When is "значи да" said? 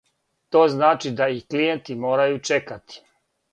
0.75-1.27